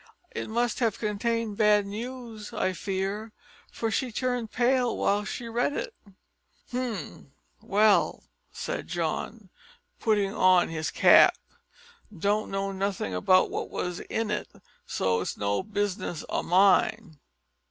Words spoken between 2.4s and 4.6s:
I fear, for she turned